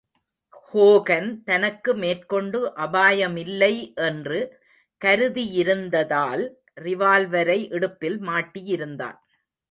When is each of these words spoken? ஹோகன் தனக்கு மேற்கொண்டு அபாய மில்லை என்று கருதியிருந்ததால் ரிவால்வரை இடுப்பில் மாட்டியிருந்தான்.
ஹோகன் 0.69 1.27
தனக்கு 1.43 1.91
மேற்கொண்டு 1.93 2.59
அபாய 2.75 3.27
மில்லை 3.29 3.75
என்று 4.01 4.39
கருதியிருந்ததால் 5.01 6.43
ரிவால்வரை 6.77 7.59
இடுப்பில் 7.71 8.17
மாட்டியிருந்தான். 8.21 9.19